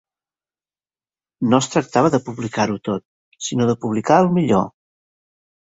[1.51, 3.07] No es tractava de publicar-ho tot,
[3.51, 4.71] sinó de publicar el millor.